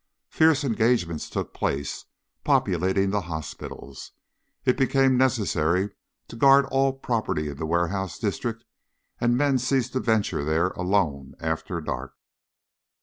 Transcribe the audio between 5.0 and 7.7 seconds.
necessary to guard all property in the